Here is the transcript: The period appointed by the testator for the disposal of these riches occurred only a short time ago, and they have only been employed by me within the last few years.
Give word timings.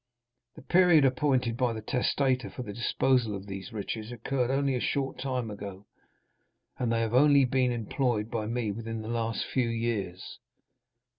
The 0.55 0.63
period 0.63 1.05
appointed 1.05 1.55
by 1.55 1.73
the 1.73 1.81
testator 1.83 2.49
for 2.49 2.63
the 2.63 2.73
disposal 2.73 3.35
of 3.35 3.45
these 3.45 3.71
riches 3.71 4.11
occurred 4.11 4.49
only 4.49 4.73
a 4.73 4.79
short 4.79 5.19
time 5.19 5.51
ago, 5.51 5.85
and 6.79 6.91
they 6.91 7.01
have 7.01 7.13
only 7.13 7.45
been 7.45 7.71
employed 7.71 8.31
by 8.31 8.47
me 8.47 8.71
within 8.71 9.03
the 9.03 9.09
last 9.09 9.45
few 9.45 9.69
years. 9.69 10.39